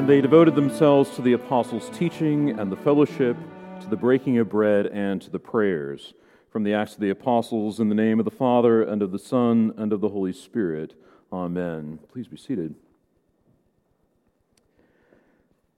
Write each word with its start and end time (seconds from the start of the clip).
And 0.00 0.08
they 0.08 0.22
devoted 0.22 0.54
themselves 0.54 1.10
to 1.16 1.20
the 1.20 1.34
apostles' 1.34 1.90
teaching 1.90 2.58
and 2.58 2.72
the 2.72 2.76
fellowship, 2.76 3.36
to 3.82 3.86
the 3.86 3.98
breaking 3.98 4.38
of 4.38 4.48
bread 4.48 4.86
and 4.86 5.20
to 5.20 5.28
the 5.28 5.38
prayers. 5.38 6.14
From 6.48 6.62
the 6.62 6.72
Acts 6.72 6.94
of 6.94 7.00
the 7.00 7.10
Apostles, 7.10 7.78
in 7.78 7.90
the 7.90 7.94
name 7.94 8.18
of 8.18 8.24
the 8.24 8.30
Father, 8.30 8.82
and 8.82 9.02
of 9.02 9.12
the 9.12 9.18
Son, 9.18 9.74
and 9.76 9.92
of 9.92 10.00
the 10.00 10.08
Holy 10.08 10.32
Spirit. 10.32 10.94
Amen. 11.30 11.98
Please 12.10 12.28
be 12.28 12.38
seated. 12.38 12.76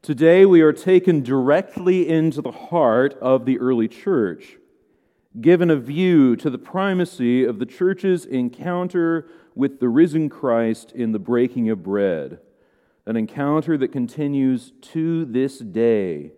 Today 0.03 0.47
we 0.47 0.61
are 0.61 0.73
taken 0.73 1.25
directly 1.25 2.09
into 2.09 2.41
the 2.41 2.53
heart 2.53 3.15
of 3.15 3.45
the 3.45 3.59
early 3.59 3.89
church, 3.89 4.57
given 5.41 5.69
a 5.69 5.75
view 5.75 6.37
to 6.37 6.49
the 6.49 6.59
primacy 6.59 7.43
of 7.43 7.59
the 7.59 7.67
church's 7.67 8.25
encounter 8.25 9.27
with 9.57 9.81
the 9.81 9.89
risen 9.89 10.29
Christ 10.29 10.93
in 10.93 11.11
the 11.11 11.19
breaking 11.19 11.69
of 11.69 11.83
bread 11.83 12.39
an 13.07 13.17
encounter 13.17 13.77
that 13.79 13.89
continues 13.89 14.73
to 14.81 15.25
this 15.25 15.59
day. 15.59 16.33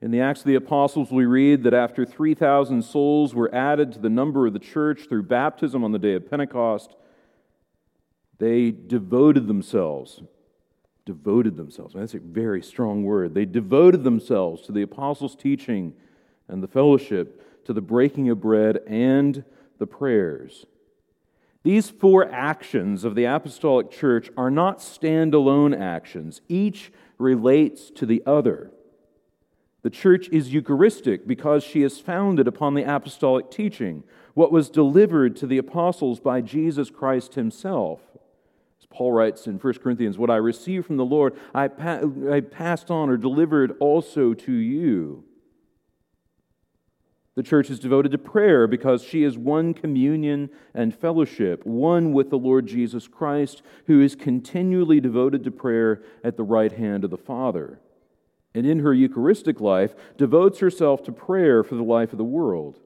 In 0.00 0.10
the 0.10 0.20
Acts 0.20 0.40
of 0.40 0.46
the 0.46 0.54
Apostles, 0.54 1.10
we 1.10 1.24
read 1.24 1.62
that 1.62 1.72
after 1.72 2.04
3,000 2.04 2.82
souls 2.82 3.34
were 3.34 3.54
added 3.54 3.92
to 3.92 3.98
the 3.98 4.10
number 4.10 4.46
of 4.46 4.52
the 4.52 4.58
church 4.58 5.08
through 5.08 5.22
baptism 5.22 5.82
on 5.82 5.92
the 5.92 5.98
day 5.98 6.14
of 6.14 6.28
Pentecost, 6.28 6.94
they 8.38 8.70
devoted 8.70 9.46
themselves. 9.46 10.22
Devoted 11.06 11.56
themselves. 11.56 11.94
That's 11.94 12.14
a 12.14 12.18
very 12.18 12.62
strong 12.62 13.04
word. 13.04 13.34
They 13.34 13.46
devoted 13.46 14.04
themselves 14.04 14.62
to 14.62 14.72
the 14.72 14.82
apostles' 14.82 15.36
teaching 15.36 15.94
and 16.48 16.62
the 16.62 16.68
fellowship, 16.68 17.64
to 17.64 17.72
the 17.72 17.80
breaking 17.80 18.28
of 18.28 18.40
bread 18.40 18.80
and 18.86 19.44
the 19.78 19.86
prayers. 19.86 20.66
These 21.64 21.88
four 21.88 22.30
actions 22.30 23.04
of 23.04 23.14
the 23.14 23.24
apostolic 23.24 23.90
church 23.90 24.30
are 24.36 24.50
not 24.50 24.78
standalone 24.78 25.78
actions, 25.78 26.42
each 26.46 26.92
relates 27.18 27.90
to 27.92 28.04
the 28.04 28.22
other. 28.26 28.70
The 29.82 29.90
church 29.90 30.28
is 30.28 30.52
Eucharistic 30.52 31.26
because 31.26 31.64
she 31.64 31.82
is 31.82 32.00
founded 32.00 32.46
upon 32.46 32.74
the 32.74 32.82
apostolic 32.82 33.50
teaching, 33.50 34.04
what 34.34 34.52
was 34.52 34.68
delivered 34.68 35.36
to 35.36 35.46
the 35.46 35.58
apostles 35.58 36.20
by 36.20 36.42
Jesus 36.42 36.90
Christ 36.90 37.34
himself. 37.34 38.00
As 38.78 38.86
Paul 38.90 39.12
writes 39.12 39.46
in 39.46 39.58
1 39.58 39.74
Corinthians, 39.74 40.18
What 40.18 40.30
I 40.30 40.36
received 40.36 40.86
from 40.86 40.98
the 40.98 41.04
Lord, 41.04 41.34
I, 41.54 41.68
pa- 41.68 42.00
I 42.30 42.40
passed 42.40 42.90
on 42.90 43.08
or 43.08 43.16
delivered 43.16 43.74
also 43.80 44.34
to 44.34 44.52
you. 44.52 45.24
The 47.36 47.42
church 47.42 47.68
is 47.68 47.80
devoted 47.80 48.12
to 48.12 48.18
prayer 48.18 48.68
because 48.68 49.02
she 49.02 49.24
is 49.24 49.36
one 49.36 49.74
communion 49.74 50.50
and 50.72 50.94
fellowship, 50.94 51.66
one 51.66 52.12
with 52.12 52.30
the 52.30 52.38
Lord 52.38 52.66
Jesus 52.66 53.08
Christ, 53.08 53.62
who 53.86 54.00
is 54.00 54.14
continually 54.14 55.00
devoted 55.00 55.42
to 55.44 55.50
prayer 55.50 56.02
at 56.22 56.36
the 56.36 56.44
right 56.44 56.70
hand 56.70 57.02
of 57.02 57.10
the 57.10 57.16
Father. 57.16 57.80
And 58.54 58.64
in 58.64 58.78
her 58.80 58.94
Eucharistic 58.94 59.60
life, 59.60 59.96
devotes 60.16 60.60
herself 60.60 61.02
to 61.04 61.12
prayer 61.12 61.64
for 61.64 61.74
the 61.74 61.82
life 61.82 62.12
of 62.12 62.18
the 62.18 62.24
world. 62.24 62.78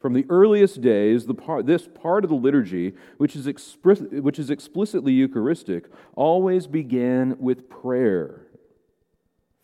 From 0.00 0.14
the 0.14 0.26
earliest 0.30 0.80
days, 0.80 1.26
part, 1.26 1.66
this 1.66 1.86
part 1.86 2.24
of 2.24 2.30
the 2.30 2.36
liturgy, 2.36 2.94
which 3.18 3.36
is, 3.36 3.46
expri- 3.46 4.22
which 4.22 4.38
is 4.38 4.48
explicitly 4.48 5.12
Eucharistic, 5.12 5.90
always 6.14 6.66
began 6.66 7.36
with 7.38 7.68
prayer. 7.68 8.43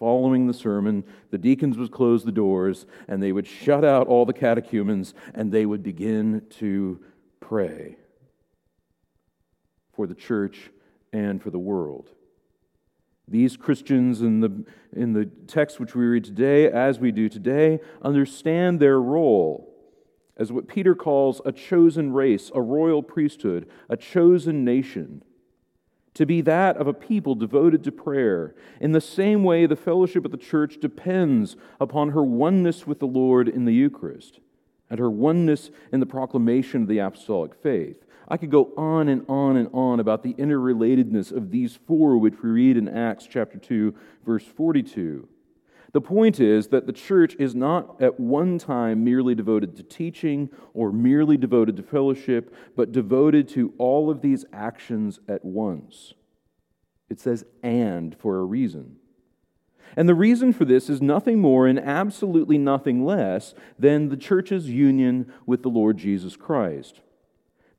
Following 0.01 0.47
the 0.47 0.55
sermon, 0.55 1.05
the 1.31 1.37
deacons 1.37 1.77
would 1.77 1.91
close 1.91 2.25
the 2.25 2.33
doors 2.33 2.87
and 3.07 3.23
they 3.23 3.33
would 3.33 3.47
shut 3.47 3.85
out 3.85 4.07
all 4.07 4.25
the 4.25 4.33
catechumens 4.33 5.13
and 5.35 5.53
they 5.53 5.67
would 5.67 5.83
begin 5.83 6.41
to 6.59 6.99
pray 7.39 7.97
for 9.93 10.07
the 10.07 10.15
church 10.15 10.71
and 11.13 11.43
for 11.43 11.51
the 11.51 11.59
world. 11.59 12.09
These 13.29 13.59
Christians 13.59 14.23
in 14.23 14.41
the, 14.41 14.65
in 14.95 15.13
the 15.13 15.27
text 15.47 15.79
which 15.79 15.95
we 15.95 16.07
read 16.07 16.25
today, 16.25 16.71
as 16.71 16.99
we 16.99 17.13
do 17.13 17.29
today, 17.29 17.79
understand 18.01 18.81
their 18.81 19.03
role 19.03 19.71
as 20.39 20.51
what 20.51 20.67
Peter 20.67 20.95
calls 20.95 21.43
a 21.45 21.53
chosen 21.53 22.15
race, 22.15 22.51
a 22.55 22.63
royal 22.63 23.03
priesthood, 23.03 23.69
a 23.91 23.99
chosen 23.99 24.65
nation 24.65 25.23
to 26.15 26.27
be 26.27 26.41
that 26.41 26.77
of 26.77 26.87
a 26.87 26.93
people 26.93 27.35
devoted 27.35 27.85
to 27.85 27.93
prayer. 27.93 28.55
In 28.81 28.93
the 28.93 29.01
same 29.01 29.45
way, 29.45 29.67
the 29.67 29.77
fellowship 29.77 30.25
of 30.25 30.31
the 30.31 30.37
church 30.37 30.79
depends 30.81 31.57
upon 31.81 32.11
her 32.11 32.23
oneness 32.23 32.87
with 32.87 32.99
the 32.99 33.07
Lord 33.07 33.49
in 33.49 33.65
the 33.65 33.75
Eucharist 33.75 34.41
and 34.91 34.99
her 34.99 35.11
oneness 35.11 35.71
in 35.93 36.01
the 36.01 36.07
proclamation 36.07 36.83
of 36.83 36.89
the 36.89 36.99
apostolic 36.99 37.55
faith. 37.55 38.05
I 38.29 38.37
could 38.37 38.51
go 38.51 38.73
on 38.77 39.09
and 39.09 39.25
on 39.29 39.57
and 39.57 39.69
on 39.73 40.01
about 40.01 40.23
the 40.23 40.35
interrelatedness 40.35 41.33
of 41.33 41.51
these 41.51 41.79
four, 41.87 42.19
which 42.19 42.43
we 42.43 42.51
read 42.51 42.77
in 42.77 42.89
Acts 42.89 43.27
chapter 43.27 43.59
2, 43.59 43.95
verse 44.25 44.45
42. 44.45 45.29
The 45.93 46.01
point 46.01 46.39
is 46.39 46.69
that 46.69 46.87
the 46.87 46.93
church 46.93 47.35
is 47.39 47.55
not 47.55 48.01
at 48.01 48.21
one 48.21 48.59
time 48.59 49.03
merely 49.03 49.35
devoted 49.35 49.77
to 49.77 49.83
teaching 49.83 50.51
or 50.73 50.93
merely 50.93 51.37
devoted 51.37 51.77
to 51.77 51.83
fellowship, 51.83 52.55
but 52.77 52.93
devoted 52.93 53.49
to 53.51 53.75
all 53.79 54.09
of 54.09 54.21
these 54.21 54.45
actions 54.53 55.19
at 55.29 55.45
once. 55.45 56.15
It 57.09 57.19
says 57.19 57.45
and 57.63 58.17
for 58.17 58.39
a 58.39 58.45
reason. 58.45 58.97
And 59.97 60.09
the 60.09 60.15
reason 60.15 60.53
for 60.53 60.65
this 60.65 60.89
is 60.89 61.03
nothing 61.03 61.41
more 61.41 61.67
and 61.67 61.81
absolutely 61.81 62.59
nothing 62.59 63.05
less 63.05 63.55
than 63.77 64.09
the 64.09 64.17
church's 64.17 64.71
union 64.71 65.33
with 65.47 65.63
the 65.63 65.69
Lord 65.69 65.97
Jesus 65.97 66.37
Christ. 66.37 67.01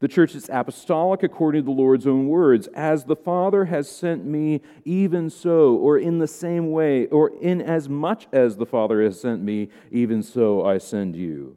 The 0.01 0.07
church 0.07 0.33
is 0.33 0.49
apostolic 0.51 1.21
according 1.21 1.61
to 1.61 1.65
the 1.65 1.71
Lord's 1.71 2.07
own 2.07 2.27
words. 2.27 2.65
As 2.73 3.05
the 3.05 3.15
Father 3.15 3.65
has 3.65 3.87
sent 3.87 4.25
me, 4.25 4.61
even 4.83 5.29
so, 5.29 5.75
or 5.75 5.99
in 5.99 6.17
the 6.17 6.27
same 6.27 6.71
way, 6.71 7.05
or 7.07 7.31
in 7.39 7.61
as 7.61 7.87
much 7.87 8.27
as 8.31 8.57
the 8.57 8.65
Father 8.65 9.03
has 9.03 9.21
sent 9.21 9.43
me, 9.43 9.69
even 9.91 10.23
so 10.23 10.65
I 10.65 10.79
send 10.79 11.15
you. 11.15 11.55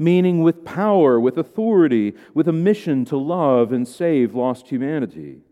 Meaning 0.00 0.42
with 0.42 0.64
power, 0.64 1.20
with 1.20 1.38
authority, 1.38 2.14
with 2.34 2.48
a 2.48 2.52
mission 2.52 3.04
to 3.04 3.16
love 3.16 3.72
and 3.72 3.86
save 3.86 4.34
lost 4.34 4.68
humanity. 4.68 5.42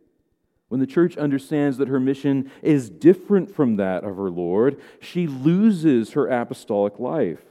When 0.67 0.81
the 0.81 0.87
church 0.87 1.17
understands 1.17 1.79
that 1.79 1.89
her 1.89 2.01
mission 2.01 2.51
is 2.63 2.91
different 2.91 3.55
from 3.55 3.77
that 3.77 4.03
of 4.03 4.17
her 4.17 4.29
Lord, 4.29 4.81
she 5.01 5.29
loses 5.29 6.13
her 6.13 6.27
apostolic 6.27 6.99
life. 6.99 7.43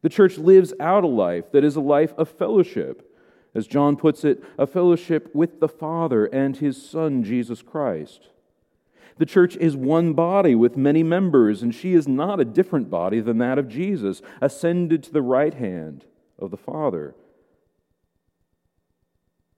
The 0.00 0.08
church 0.08 0.38
lives 0.38 0.72
out 0.80 1.04
a 1.04 1.08
life 1.08 1.52
that 1.52 1.64
is 1.64 1.76
a 1.76 1.80
life 1.80 2.14
of 2.16 2.30
fellowship 2.30 3.10
as 3.54 3.66
John 3.66 3.96
puts 3.96 4.24
it, 4.24 4.42
a 4.58 4.66
fellowship 4.66 5.34
with 5.34 5.60
the 5.60 5.68
Father 5.68 6.26
and 6.26 6.56
his 6.56 6.80
Son, 6.80 7.22
Jesus 7.22 7.62
Christ. 7.62 8.28
The 9.18 9.26
church 9.26 9.56
is 9.56 9.76
one 9.76 10.14
body 10.14 10.54
with 10.54 10.76
many 10.76 11.02
members, 11.02 11.62
and 11.62 11.74
she 11.74 11.92
is 11.92 12.08
not 12.08 12.40
a 12.40 12.46
different 12.46 12.88
body 12.88 13.20
than 13.20 13.38
that 13.38 13.58
of 13.58 13.68
Jesus, 13.68 14.22
ascended 14.40 15.02
to 15.04 15.12
the 15.12 15.22
right 15.22 15.54
hand 15.54 16.06
of 16.38 16.50
the 16.50 16.56
Father, 16.56 17.14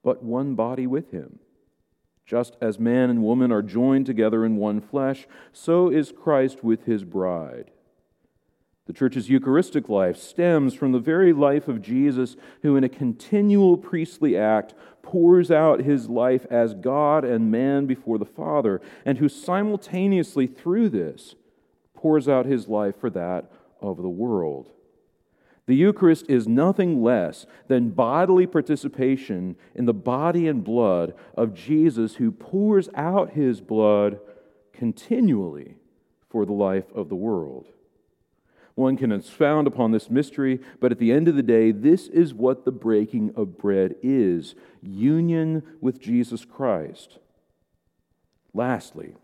but 0.02 0.22
one 0.22 0.54
body 0.54 0.86
with 0.86 1.12
him. 1.12 1.38
Just 2.26 2.56
as 2.60 2.78
man 2.78 3.10
and 3.10 3.22
woman 3.22 3.52
are 3.52 3.62
joined 3.62 4.06
together 4.06 4.44
in 4.44 4.56
one 4.56 4.80
flesh, 4.80 5.26
so 5.52 5.88
is 5.88 6.12
Christ 6.12 6.64
with 6.64 6.84
his 6.84 7.04
bride. 7.04 7.70
The 8.86 8.92
church's 8.92 9.30
Eucharistic 9.30 9.88
life 9.88 10.16
stems 10.18 10.74
from 10.74 10.92
the 10.92 10.98
very 10.98 11.32
life 11.32 11.68
of 11.68 11.80
Jesus, 11.80 12.36
who, 12.62 12.76
in 12.76 12.84
a 12.84 12.88
continual 12.88 13.78
priestly 13.78 14.36
act, 14.36 14.74
pours 15.00 15.50
out 15.50 15.80
his 15.80 16.08
life 16.08 16.44
as 16.50 16.74
God 16.74 17.24
and 17.24 17.50
man 17.50 17.86
before 17.86 18.18
the 18.18 18.26
Father, 18.26 18.82
and 19.06 19.18
who 19.18 19.28
simultaneously, 19.28 20.46
through 20.46 20.90
this, 20.90 21.34
pours 21.94 22.28
out 22.28 22.44
his 22.44 22.68
life 22.68 22.96
for 23.00 23.08
that 23.08 23.50
of 23.80 23.96
the 23.96 24.08
world. 24.08 24.70
The 25.66 25.76
Eucharist 25.76 26.26
is 26.28 26.46
nothing 26.46 27.02
less 27.02 27.46
than 27.68 27.90
bodily 27.90 28.46
participation 28.46 29.56
in 29.74 29.86
the 29.86 29.94
body 29.94 30.46
and 30.46 30.62
blood 30.62 31.14
of 31.34 31.54
Jesus, 31.54 32.16
who 32.16 32.30
pours 32.30 32.90
out 32.94 33.30
his 33.30 33.62
blood 33.62 34.20
continually 34.74 35.76
for 36.28 36.44
the 36.44 36.52
life 36.52 36.92
of 36.94 37.08
the 37.08 37.14
world. 37.14 37.68
One 38.74 38.96
can 38.96 39.12
expound 39.12 39.66
upon 39.66 39.92
this 39.92 40.10
mystery, 40.10 40.60
but 40.80 40.90
at 40.90 40.98
the 40.98 41.12
end 41.12 41.28
of 41.28 41.36
the 41.36 41.42
day, 41.42 41.70
this 41.70 42.08
is 42.08 42.34
what 42.34 42.64
the 42.64 42.72
breaking 42.72 43.32
of 43.36 43.56
bread 43.56 43.94
is 44.02 44.54
union 44.82 45.62
with 45.80 46.00
Jesus 46.00 46.44
Christ. 46.44 47.18
Lastly, 48.52 49.14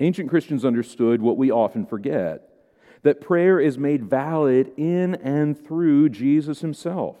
ancient 0.00 0.28
Christians 0.28 0.64
understood 0.64 1.22
what 1.22 1.36
we 1.36 1.50
often 1.50 1.86
forget 1.86 2.46
that 3.02 3.20
prayer 3.20 3.58
is 3.58 3.78
made 3.78 4.04
valid 4.04 4.72
in 4.76 5.14
and 5.16 5.58
through 5.58 6.08
Jesus 6.08 6.60
himself. 6.60 7.16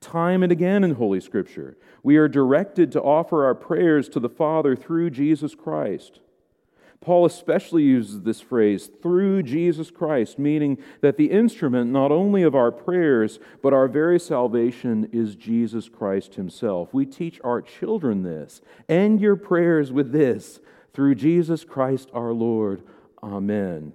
Time 0.00 0.42
and 0.42 0.50
again 0.50 0.82
in 0.82 0.94
Holy 0.94 1.20
Scripture, 1.20 1.76
we 2.02 2.16
are 2.16 2.26
directed 2.26 2.90
to 2.92 3.02
offer 3.02 3.44
our 3.44 3.54
prayers 3.54 4.08
to 4.08 4.18
the 4.18 4.28
Father 4.28 4.74
through 4.74 5.10
Jesus 5.10 5.54
Christ. 5.54 6.20
Paul 7.00 7.24
especially 7.24 7.82
uses 7.82 8.22
this 8.22 8.42
phrase, 8.42 8.90
through 9.00 9.42
Jesus 9.44 9.90
Christ, 9.90 10.38
meaning 10.38 10.76
that 11.00 11.16
the 11.16 11.30
instrument 11.30 11.90
not 11.90 12.12
only 12.12 12.42
of 12.42 12.54
our 12.54 12.70
prayers, 12.70 13.38
but 13.62 13.72
our 13.72 13.88
very 13.88 14.20
salvation 14.20 15.08
is 15.10 15.34
Jesus 15.34 15.88
Christ 15.88 16.34
Himself. 16.34 16.92
We 16.92 17.06
teach 17.06 17.40
our 17.42 17.62
children 17.62 18.22
this. 18.22 18.60
End 18.86 19.18
your 19.20 19.36
prayers 19.36 19.90
with 19.90 20.12
this 20.12 20.60
Through 20.92 21.14
Jesus 21.14 21.64
Christ 21.64 22.10
our 22.12 22.32
Lord. 22.32 22.82
Amen. 23.22 23.92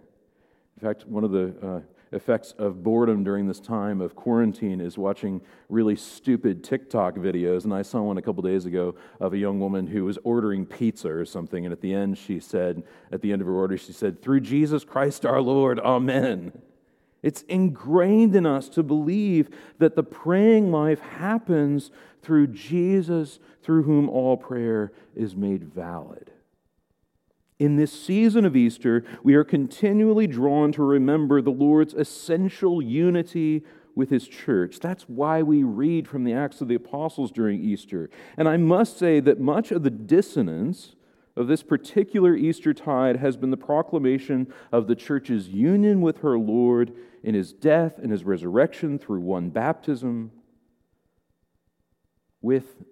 In 0.81 0.87
fact, 0.87 1.05
one 1.05 1.23
of 1.23 1.31
the 1.31 1.53
uh, 1.61 1.81
effects 2.15 2.53
of 2.57 2.81
boredom 2.81 3.23
during 3.23 3.47
this 3.47 3.59
time 3.59 4.01
of 4.01 4.15
quarantine 4.15 4.81
is 4.81 4.97
watching 4.97 5.41
really 5.69 5.95
stupid 5.95 6.63
TikTok 6.63 7.15
videos. 7.15 7.65
And 7.65 7.73
I 7.73 7.81
saw 7.81 8.01
one 8.01 8.17
a 8.17 8.21
couple 8.21 8.41
days 8.41 8.65
ago 8.65 8.95
of 9.19 9.33
a 9.33 9.37
young 9.37 9.59
woman 9.59 9.85
who 9.85 10.05
was 10.05 10.17
ordering 10.23 10.65
pizza 10.65 11.09
or 11.09 11.25
something. 11.25 11.65
And 11.65 11.73
at 11.73 11.81
the 11.81 11.93
end, 11.93 12.17
she 12.17 12.39
said, 12.39 12.83
at 13.11 13.21
the 13.21 13.31
end 13.31 13.41
of 13.41 13.47
her 13.47 13.53
order, 13.53 13.77
she 13.77 13.93
said, 13.93 14.21
Through 14.21 14.39
Jesus 14.39 14.83
Christ 14.83 15.25
our 15.25 15.41
Lord, 15.41 15.79
Amen. 15.79 16.53
It's 17.21 17.41
ingrained 17.43 18.35
in 18.35 18.45
us 18.45 18.69
to 18.69 18.83
believe 18.83 19.49
that 19.79 19.95
the 19.95 20.03
praying 20.03 20.71
life 20.71 20.99
happens 20.99 21.89
through 22.21 22.47
Jesus, 22.47 23.39
through 23.63 23.83
whom 23.83 24.09
all 24.09 24.37
prayer 24.37 24.91
is 25.15 25.35
made 25.35 25.63
valid. 25.63 26.31
In 27.57 27.77
this 27.77 27.91
season 27.91 28.43
of 28.43 28.55
Easter, 28.55 29.05
we 29.23 29.35
are 29.35 29.45
continually 29.45 30.27
drawn 30.27 30.73
to 30.73 30.83
remember 30.83 31.41
the 31.41 31.51
Lord's 31.51 31.93
essential 31.93 32.81
unity 32.81 33.63
with 33.95 34.09
his 34.09 34.27
church. 34.27 34.79
That's 34.81 35.03
why 35.03 35.41
we 35.41 35.63
read 35.63 36.05
from 36.05 36.25
the 36.25 36.33
Acts 36.33 36.59
of 36.59 36.67
the 36.67 36.75
Apostles 36.75 37.31
during 37.31 37.63
Easter. 37.63 38.09
And 38.35 38.49
I 38.49 38.57
must 38.57 38.99
say 38.99 39.21
that 39.21 39.39
much 39.39 39.71
of 39.71 39.83
the 39.83 39.89
dissonance 39.89 40.95
of 41.37 41.47
this 41.47 41.63
particular 41.63 42.35
Easter 42.35 42.73
tide 42.73 43.17
has 43.17 43.37
been 43.37 43.51
the 43.51 43.57
proclamation 43.57 44.53
of 44.73 44.87
the 44.87 44.95
church's 44.95 45.47
union 45.47 46.01
with 46.01 46.17
her 46.17 46.37
Lord 46.37 46.91
in 47.23 47.35
his 47.35 47.53
death 47.53 47.97
and 47.99 48.11
his 48.11 48.25
resurrection 48.25 48.99
through 48.99 49.21
one 49.21 49.49
baptism, 49.49 50.31
with 52.41 52.83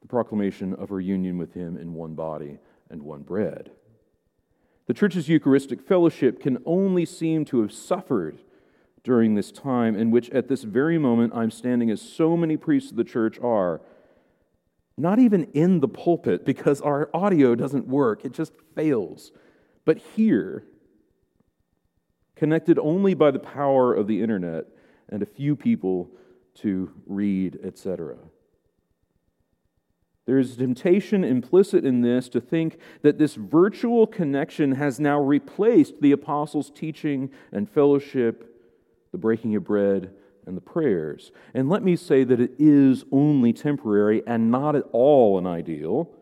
the 0.00 0.08
proclamation 0.08 0.74
of 0.74 0.88
her 0.88 1.00
union 1.00 1.38
with 1.38 1.54
him 1.54 1.76
in 1.76 1.94
one 1.94 2.14
body 2.14 2.58
and 2.90 3.02
one 3.02 3.22
bread. 3.22 3.70
The 4.86 4.94
church's 4.94 5.28
Eucharistic 5.28 5.80
fellowship 5.80 6.40
can 6.40 6.58
only 6.66 7.04
seem 7.04 7.44
to 7.46 7.60
have 7.60 7.72
suffered 7.72 8.40
during 9.04 9.34
this 9.34 9.50
time 9.52 9.96
in 9.96 10.10
which, 10.10 10.28
at 10.30 10.48
this 10.48 10.64
very 10.64 10.98
moment, 10.98 11.32
I'm 11.34 11.50
standing 11.50 11.90
as 11.90 12.02
so 12.02 12.36
many 12.36 12.56
priests 12.56 12.90
of 12.90 12.96
the 12.96 13.04
church 13.04 13.38
are, 13.40 13.80
not 14.96 15.18
even 15.18 15.44
in 15.54 15.80
the 15.80 15.88
pulpit 15.88 16.44
because 16.44 16.80
our 16.80 17.08
audio 17.14 17.54
doesn't 17.54 17.86
work, 17.86 18.24
it 18.24 18.32
just 18.32 18.52
fails, 18.74 19.32
but 19.84 19.98
here, 19.98 20.64
connected 22.36 22.78
only 22.78 23.14
by 23.14 23.30
the 23.30 23.38
power 23.38 23.94
of 23.94 24.06
the 24.06 24.22
internet 24.22 24.66
and 25.08 25.22
a 25.22 25.26
few 25.26 25.54
people 25.54 26.10
to 26.54 26.90
read, 27.06 27.58
etc. 27.62 28.16
There 30.30 30.38
is 30.38 30.56
temptation 30.56 31.24
implicit 31.24 31.84
in 31.84 32.02
this 32.02 32.28
to 32.28 32.40
think 32.40 32.78
that 33.02 33.18
this 33.18 33.34
virtual 33.34 34.06
connection 34.06 34.70
has 34.76 35.00
now 35.00 35.18
replaced 35.18 36.00
the 36.00 36.12
apostles' 36.12 36.70
teaching 36.70 37.32
and 37.50 37.68
fellowship, 37.68 38.48
the 39.10 39.18
breaking 39.18 39.56
of 39.56 39.64
bread, 39.64 40.14
and 40.46 40.56
the 40.56 40.60
prayers. 40.60 41.32
And 41.52 41.68
let 41.68 41.82
me 41.82 41.96
say 41.96 42.22
that 42.22 42.38
it 42.38 42.52
is 42.60 43.04
only 43.10 43.52
temporary 43.52 44.22
and 44.24 44.52
not 44.52 44.76
at 44.76 44.84
all 44.92 45.36
an 45.36 45.48
ideal, 45.48 46.12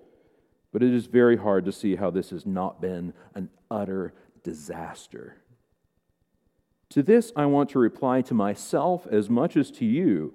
but 0.72 0.82
it 0.82 0.94
is 0.94 1.04
very 1.04 1.36
hard 1.36 1.66
to 1.66 1.72
see 1.72 1.96
how 1.96 2.08
this 2.08 2.30
has 2.30 2.46
not 2.46 2.80
been 2.80 3.12
an 3.34 3.50
utter 3.70 4.14
disaster. 4.42 5.36
To 6.88 7.02
this, 7.02 7.30
I 7.36 7.44
want 7.44 7.68
to 7.70 7.78
reply 7.78 8.22
to 8.22 8.32
myself 8.32 9.06
as 9.06 9.28
much 9.28 9.54
as 9.54 9.70
to 9.72 9.84
you 9.84 10.32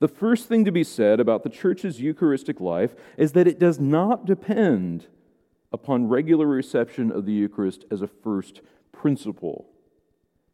the 0.00 0.08
first 0.08 0.48
thing 0.48 0.64
to 0.64 0.72
be 0.72 0.84
said 0.84 1.20
about 1.20 1.42
the 1.42 1.48
church's 1.48 2.00
Eucharistic 2.00 2.60
life 2.60 2.94
is 3.16 3.32
that 3.32 3.46
it 3.46 3.58
does 3.58 3.78
not 3.78 4.24
depend 4.24 5.06
upon 5.72 6.08
regular 6.08 6.46
reception 6.46 7.10
of 7.10 7.26
the 7.26 7.32
Eucharist 7.32 7.84
as 7.90 8.02
a 8.02 8.06
first 8.06 8.60
principle. 8.92 9.68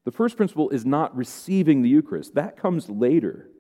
The 0.05 0.11
first 0.11 0.37
principle 0.37 0.71
is 0.71 0.87
not 0.87 1.17
receiving 1.17 1.83
the 1.83 1.89
Eucharist, 1.89 2.35
that 2.35 2.57
comes 2.57 2.89
later. 2.89 3.51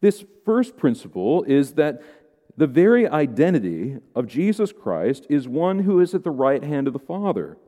This 0.00 0.24
first 0.44 0.76
principle 0.76 1.42
is 1.44 1.74
that 1.74 2.00
the 2.56 2.66
very 2.66 3.06
identity 3.08 3.98
of 4.14 4.26
Jesus 4.26 4.72
Christ 4.72 5.26
is 5.28 5.48
one 5.48 5.80
who 5.80 6.00
is 6.00 6.14
at 6.14 6.24
the 6.24 6.30
right 6.30 6.62
hand 6.62 6.86
of 6.86 6.92
the 6.92 6.98
Father 6.98 7.58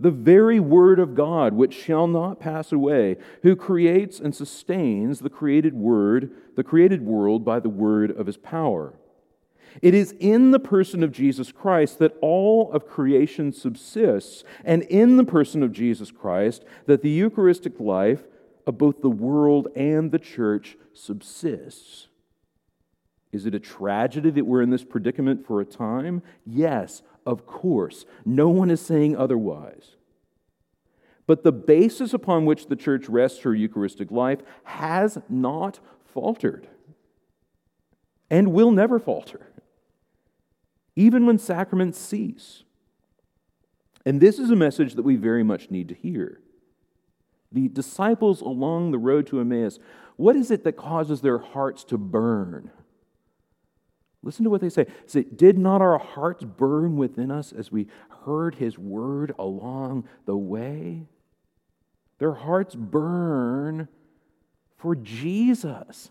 the 0.00 0.10
very 0.10 0.58
Word 0.58 0.98
of 0.98 1.14
God, 1.14 1.52
which 1.52 1.74
shall 1.74 2.06
not 2.06 2.40
pass 2.40 2.72
away, 2.72 3.16
who 3.42 3.54
creates 3.54 4.18
and 4.18 4.34
sustains 4.34 5.20
the 5.20 5.30
created 5.30 5.74
Word, 5.74 6.30
the 6.56 6.64
created 6.64 7.02
world 7.02 7.44
by 7.44 7.60
the 7.60 7.68
word 7.68 8.10
of 8.10 8.26
his 8.26 8.36
power. 8.36 8.94
It 9.82 9.94
is 9.94 10.14
in 10.18 10.50
the 10.50 10.58
person 10.58 11.02
of 11.02 11.12
Jesus 11.12 11.52
Christ 11.52 11.98
that 12.00 12.16
all 12.20 12.72
of 12.72 12.88
creation 12.88 13.52
subsists, 13.52 14.44
and 14.64 14.82
in 14.82 15.16
the 15.16 15.24
person 15.24 15.62
of 15.62 15.72
Jesus 15.72 16.10
Christ 16.10 16.64
that 16.86 17.02
the 17.02 17.10
Eucharistic 17.10 17.78
life 17.78 18.24
of 18.66 18.78
both 18.78 19.00
the 19.00 19.10
world 19.10 19.68
and 19.76 20.10
the 20.10 20.18
church 20.18 20.76
subsists. 20.92 22.08
Is 23.32 23.46
it 23.46 23.54
a 23.54 23.60
tragedy 23.60 24.30
that 24.30 24.46
we're 24.46 24.62
in 24.62 24.70
this 24.70 24.84
predicament 24.84 25.46
for 25.46 25.60
a 25.60 25.64
time? 25.64 26.22
Yes, 26.44 27.02
of 27.24 27.46
course. 27.46 28.04
No 28.24 28.48
one 28.48 28.70
is 28.70 28.80
saying 28.80 29.16
otherwise. 29.16 29.96
But 31.26 31.44
the 31.44 31.52
basis 31.52 32.12
upon 32.12 32.44
which 32.44 32.66
the 32.66 32.74
church 32.76 33.08
rests 33.08 33.42
her 33.42 33.54
Eucharistic 33.54 34.10
life 34.10 34.40
has 34.64 35.18
not 35.28 35.78
faltered 36.12 36.66
and 38.28 38.52
will 38.52 38.72
never 38.72 38.98
falter, 38.98 39.46
even 40.96 41.26
when 41.26 41.38
sacraments 41.38 41.98
cease. 41.98 42.64
And 44.04 44.20
this 44.20 44.38
is 44.38 44.50
a 44.50 44.56
message 44.56 44.94
that 44.94 45.02
we 45.02 45.16
very 45.16 45.44
much 45.44 45.70
need 45.70 45.88
to 45.88 45.94
hear. 45.94 46.40
The 47.52 47.68
disciples 47.68 48.40
along 48.40 48.90
the 48.90 48.98
road 48.98 49.26
to 49.28 49.40
Emmaus, 49.40 49.78
what 50.16 50.36
is 50.36 50.50
it 50.50 50.64
that 50.64 50.76
causes 50.76 51.20
their 51.20 51.38
hearts 51.38 51.84
to 51.84 51.98
burn? 51.98 52.70
Listen 54.22 54.44
to 54.44 54.50
what 54.50 54.60
they 54.60 54.68
say. 54.68 54.86
say. 55.06 55.22
Did 55.22 55.58
not 55.58 55.80
our 55.80 55.98
hearts 55.98 56.44
burn 56.44 56.96
within 56.96 57.30
us 57.30 57.52
as 57.52 57.72
we 57.72 57.86
heard 58.24 58.56
his 58.56 58.78
word 58.78 59.34
along 59.38 60.06
the 60.26 60.36
way? 60.36 61.06
Their 62.18 62.34
hearts 62.34 62.74
burn 62.74 63.88
for 64.76 64.94
Jesus, 64.94 66.10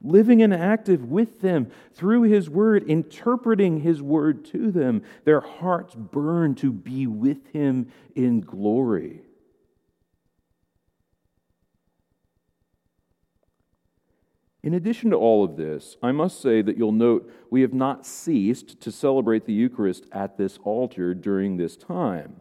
living 0.00 0.42
and 0.42 0.54
active 0.54 1.04
with 1.04 1.42
them 1.42 1.70
through 1.92 2.22
his 2.22 2.48
word, 2.48 2.84
interpreting 2.84 3.80
his 3.80 4.00
word 4.00 4.46
to 4.46 4.70
them. 4.70 5.02
Their 5.24 5.40
hearts 5.40 5.94
burn 5.94 6.54
to 6.56 6.72
be 6.72 7.06
with 7.06 7.52
him 7.52 7.88
in 8.14 8.40
glory. 8.40 9.23
In 14.64 14.72
addition 14.72 15.10
to 15.10 15.16
all 15.16 15.44
of 15.44 15.58
this, 15.58 15.98
I 16.02 16.10
must 16.10 16.40
say 16.40 16.62
that 16.62 16.78
you'll 16.78 16.90
note 16.90 17.30
we 17.50 17.60
have 17.60 17.74
not 17.74 18.06
ceased 18.06 18.80
to 18.80 18.90
celebrate 18.90 19.44
the 19.44 19.52
Eucharist 19.52 20.06
at 20.10 20.38
this 20.38 20.58
altar 20.64 21.12
during 21.12 21.58
this 21.58 21.76
time. 21.76 22.40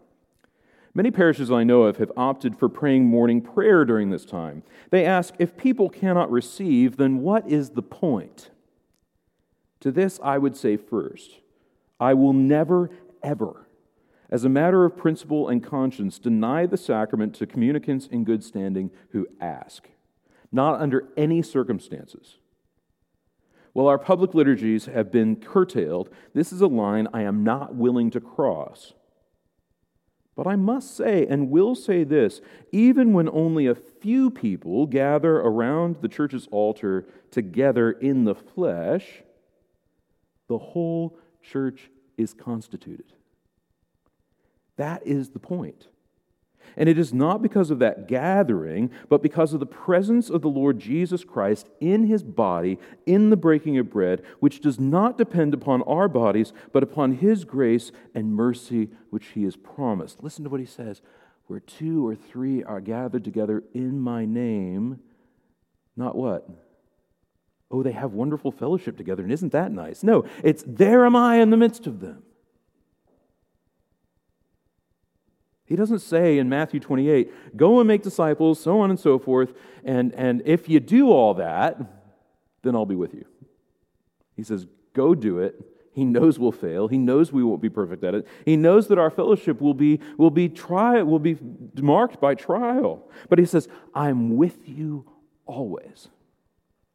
Many 0.93 1.11
parishes 1.11 1.51
I 1.51 1.65
know 1.65 1.83
of 1.83 1.97
have 1.97 2.13
opted 2.15 2.57
for 2.57 2.69
praying 2.69 3.07
morning 3.07 3.41
prayer 3.41 3.83
during 3.83 4.09
this 4.09 4.23
time. 4.23 4.63
They 4.89 5.03
ask 5.03 5.33
if 5.37 5.57
people 5.57 5.89
cannot 5.89 6.31
receive, 6.31 6.95
then 6.95 7.19
what 7.19 7.45
is 7.49 7.71
the 7.71 7.81
point? 7.81 8.51
To 9.81 9.91
this, 9.91 10.17
I 10.23 10.37
would 10.37 10.55
say 10.55 10.77
first, 10.77 11.41
I 11.99 12.13
will 12.13 12.31
never, 12.31 12.89
ever, 13.21 13.67
as 14.29 14.45
a 14.45 14.49
matter 14.49 14.85
of 14.85 14.95
principle 14.95 15.49
and 15.49 15.61
conscience, 15.61 16.19
deny 16.19 16.67
the 16.67 16.77
sacrament 16.77 17.35
to 17.35 17.45
communicants 17.45 18.07
in 18.07 18.23
good 18.23 18.45
standing 18.45 18.91
who 19.09 19.27
ask 19.41 19.89
not 20.53 20.79
under 20.79 21.09
any 21.17 21.41
circumstances. 21.41 22.37
While 23.73 23.87
our 23.87 23.97
public 23.97 24.35
liturgies 24.35 24.85
have 24.85 25.11
been 25.11 25.35
curtailed, 25.35 26.09
this 26.33 26.53
is 26.53 26.61
a 26.61 26.67
line 26.67 27.07
I 27.11 27.23
am 27.23 27.43
not 27.43 27.75
willing 27.75 28.11
to 28.11 28.21
cross. 28.21 28.93
But 30.35 30.47
I 30.47 30.55
must 30.55 30.95
say, 30.95 31.27
and 31.27 31.49
will 31.49 31.75
say 31.75 32.03
this 32.03 32.41
even 32.71 33.13
when 33.13 33.29
only 33.29 33.67
a 33.67 33.75
few 33.75 34.29
people 34.29 34.85
gather 34.85 35.37
around 35.37 35.97
the 36.01 36.07
church's 36.07 36.47
altar 36.51 37.07
together 37.31 37.91
in 37.91 38.25
the 38.25 38.35
flesh, 38.35 39.23
the 40.47 40.57
whole 40.57 41.17
church 41.41 41.89
is 42.17 42.33
constituted. 42.33 43.13
That 44.77 45.05
is 45.05 45.29
the 45.29 45.39
point. 45.39 45.87
And 46.75 46.89
it 46.89 46.97
is 46.97 47.13
not 47.13 47.41
because 47.41 47.69
of 47.69 47.79
that 47.79 48.07
gathering, 48.07 48.89
but 49.09 49.21
because 49.21 49.53
of 49.53 49.59
the 49.59 49.65
presence 49.65 50.29
of 50.29 50.41
the 50.41 50.49
Lord 50.49 50.79
Jesus 50.79 51.23
Christ 51.23 51.69
in 51.79 52.07
his 52.07 52.23
body, 52.23 52.79
in 53.05 53.29
the 53.29 53.37
breaking 53.37 53.77
of 53.77 53.89
bread, 53.89 54.23
which 54.39 54.61
does 54.61 54.79
not 54.79 55.17
depend 55.17 55.53
upon 55.53 55.81
our 55.83 56.07
bodies, 56.07 56.53
but 56.71 56.83
upon 56.83 57.17
his 57.17 57.45
grace 57.45 57.91
and 58.15 58.35
mercy, 58.35 58.89
which 59.09 59.27
he 59.27 59.43
has 59.43 59.55
promised. 59.55 60.23
Listen 60.23 60.43
to 60.43 60.49
what 60.49 60.59
he 60.59 60.65
says 60.65 61.01
Where 61.47 61.59
two 61.59 62.07
or 62.07 62.15
three 62.15 62.63
are 62.63 62.81
gathered 62.81 63.23
together 63.23 63.63
in 63.73 63.99
my 63.99 64.25
name, 64.25 64.99
not 65.95 66.15
what? 66.15 66.49
Oh, 67.69 67.81
they 67.81 67.91
have 67.91 68.13
wonderful 68.13 68.51
fellowship 68.51 68.97
together, 68.97 69.23
and 69.23 69.31
isn't 69.31 69.51
that 69.51 69.71
nice? 69.71 70.03
No, 70.03 70.25
it's 70.43 70.63
there 70.67 71.05
am 71.05 71.15
I 71.15 71.37
in 71.37 71.49
the 71.49 71.57
midst 71.57 71.87
of 71.87 72.01
them. 72.01 72.23
He 75.65 75.75
doesn't 75.75 75.99
say 75.99 76.37
in 76.37 76.49
Matthew 76.49 76.79
28, 76.79 77.57
go 77.57 77.79
and 77.79 77.87
make 77.87 78.03
disciples, 78.03 78.59
so 78.59 78.79
on 78.79 78.89
and 78.89 78.99
so 78.99 79.17
forth, 79.17 79.53
and, 79.83 80.13
and 80.15 80.41
if 80.45 80.67
you 80.67 80.79
do 80.79 81.09
all 81.09 81.33
that, 81.35 81.77
then 82.63 82.75
I'll 82.75 82.85
be 82.85 82.95
with 82.95 83.13
you. 83.13 83.25
He 84.35 84.43
says, 84.43 84.67
go 84.93 85.15
do 85.15 85.39
it. 85.39 85.59
He 85.93 86.05
knows 86.05 86.39
we'll 86.39 86.51
fail. 86.51 86.87
He 86.87 86.97
knows 86.97 87.31
we 87.31 87.43
won't 87.43 87.61
be 87.61 87.69
perfect 87.69 88.03
at 88.03 88.15
it. 88.15 88.27
He 88.45 88.57
knows 88.57 88.87
that 88.87 88.97
our 88.97 89.11
fellowship 89.11 89.61
will 89.61 89.75
be, 89.75 89.99
will 90.17 90.31
be, 90.31 90.49
try, 90.49 91.03
will 91.03 91.19
be 91.19 91.37
marked 91.75 92.19
by 92.19 92.33
trial. 92.33 93.07
But 93.29 93.37
he 93.37 93.45
says, 93.45 93.67
I'm 93.93 94.35
with 94.35 94.67
you 94.67 95.05
always. 95.45 96.09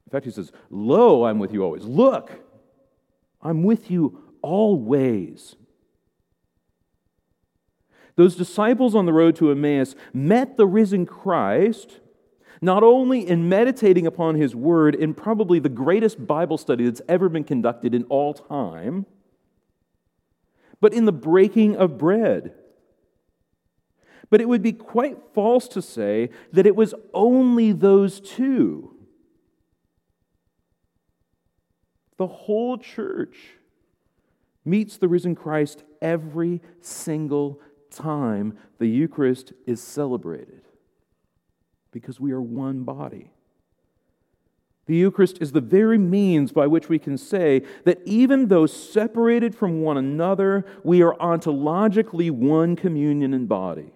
In 0.06 0.10
fact, 0.10 0.24
he 0.24 0.32
says, 0.32 0.50
Lo, 0.68 1.24
I'm 1.24 1.38
with 1.38 1.52
you 1.52 1.62
always. 1.62 1.84
Look, 1.84 2.32
I'm 3.40 3.62
with 3.62 3.88
you 3.90 4.20
always. 4.42 5.54
Those 8.18 8.34
disciples 8.34 8.96
on 8.96 9.06
the 9.06 9.12
road 9.12 9.36
to 9.36 9.52
Emmaus 9.52 9.94
met 10.12 10.56
the 10.56 10.66
risen 10.66 11.06
Christ 11.06 12.00
not 12.60 12.82
only 12.82 13.24
in 13.24 13.48
meditating 13.48 14.08
upon 14.08 14.34
his 14.34 14.56
word 14.56 14.96
in 14.96 15.14
probably 15.14 15.60
the 15.60 15.68
greatest 15.68 16.26
Bible 16.26 16.58
study 16.58 16.84
that's 16.84 17.00
ever 17.08 17.28
been 17.28 17.44
conducted 17.44 17.94
in 17.94 18.02
all 18.08 18.34
time, 18.34 19.06
but 20.80 20.92
in 20.92 21.04
the 21.04 21.12
breaking 21.12 21.76
of 21.76 21.96
bread. 21.96 22.54
But 24.30 24.40
it 24.40 24.48
would 24.48 24.62
be 24.62 24.72
quite 24.72 25.18
false 25.32 25.68
to 25.68 25.80
say 25.80 26.30
that 26.52 26.66
it 26.66 26.74
was 26.74 26.94
only 27.14 27.70
those 27.70 28.18
two. 28.18 28.96
The 32.16 32.26
whole 32.26 32.78
church 32.78 33.36
meets 34.64 34.96
the 34.96 35.06
risen 35.06 35.36
Christ 35.36 35.84
every 36.02 36.60
single 36.80 37.60
time 37.90 38.58
the 38.78 38.86
Eucharist 38.86 39.52
is 39.66 39.82
celebrated 39.82 40.62
because 41.92 42.20
we 42.20 42.32
are 42.32 42.40
one 42.40 42.84
body. 42.84 43.32
The 44.86 44.96
Eucharist 44.96 45.38
is 45.42 45.52
the 45.52 45.60
very 45.60 45.98
means 45.98 46.50
by 46.50 46.66
which 46.66 46.88
we 46.88 46.98
can 46.98 47.18
say 47.18 47.62
that 47.84 48.00
even 48.06 48.48
though 48.48 48.64
separated 48.64 49.54
from 49.54 49.82
one 49.82 49.98
another, 49.98 50.64
we 50.82 51.02
are 51.02 51.14
ontologically 51.16 52.30
one 52.30 52.74
communion 52.74 53.34
in 53.34 53.46
body. 53.46 53.92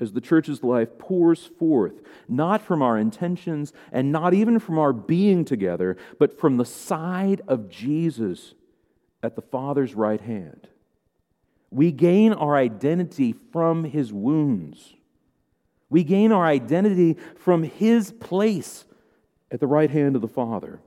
As 0.00 0.12
the 0.12 0.20
church's 0.20 0.62
life 0.62 0.96
pours 0.98 1.46
forth, 1.58 1.94
not 2.28 2.62
from 2.62 2.82
our 2.82 2.96
intentions 2.96 3.72
and 3.90 4.12
not 4.12 4.32
even 4.32 4.60
from 4.60 4.78
our 4.78 4.92
being 4.92 5.44
together, 5.44 5.96
but 6.20 6.38
from 6.38 6.56
the 6.56 6.64
side 6.64 7.40
of 7.48 7.68
Jesus 7.68 8.54
at 9.22 9.34
the 9.34 9.42
Father's 9.42 9.94
right 9.94 10.20
hand. 10.20 10.68
We 11.76 11.92
gain 11.92 12.32
our 12.32 12.56
identity 12.56 13.34
from 13.52 13.84
his 13.84 14.10
wounds. 14.10 14.94
We 15.90 16.04
gain 16.04 16.32
our 16.32 16.46
identity 16.46 17.18
from 17.36 17.64
his 17.64 18.12
place 18.12 18.86
at 19.50 19.60
the 19.60 19.66
right 19.66 19.90
hand 19.90 20.16
of 20.16 20.22
the 20.22 20.26
Father. 20.26 20.80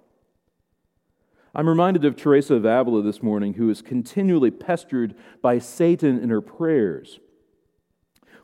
I'm 1.53 1.69
reminded 1.69 2.05
of 2.05 2.15
Teresa 2.15 2.55
of 2.55 2.65
Avila 2.65 3.03
this 3.03 3.21
morning, 3.21 3.53
who 3.53 3.69
is 3.69 3.83
continually 3.83 4.49
pestered 4.49 5.13
by 5.43 5.59
Satan 5.59 6.17
in 6.17 6.31
her 6.31 6.41
prayers. 6.41 7.19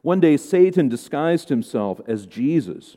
One 0.04 0.20
day, 0.20 0.38
Satan 0.38 0.88
disguised 0.88 1.50
himself 1.50 2.00
as 2.06 2.28
Jesus, 2.28 2.96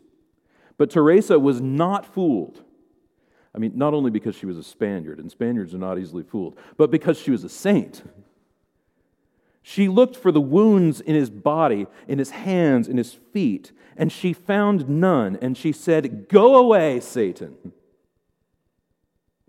but 0.76 0.90
Teresa 0.90 1.38
was 1.38 1.62
not 1.62 2.04
fooled. 2.04 2.64
I 3.54 3.58
mean, 3.58 3.72
not 3.76 3.94
only 3.94 4.10
because 4.10 4.36
she 4.36 4.44
was 4.44 4.58
a 4.58 4.62
Spaniard, 4.62 5.18
and 5.18 5.30
Spaniards 5.30 5.74
are 5.74 5.78
not 5.78 5.98
easily 5.98 6.22
fooled, 6.22 6.58
but 6.76 6.90
because 6.90 7.18
she 7.18 7.30
was 7.30 7.44
a 7.44 7.48
saint. 7.48 8.02
She 9.70 9.86
looked 9.86 10.16
for 10.16 10.32
the 10.32 10.40
wounds 10.40 11.02
in 11.02 11.14
his 11.14 11.28
body, 11.28 11.86
in 12.06 12.18
his 12.18 12.30
hands, 12.30 12.88
in 12.88 12.96
his 12.96 13.12
feet, 13.12 13.70
and 13.98 14.10
she 14.10 14.32
found 14.32 14.88
none. 14.88 15.36
And 15.42 15.58
she 15.58 15.72
said, 15.72 16.26
Go 16.30 16.56
away, 16.56 17.00
Satan. 17.00 17.74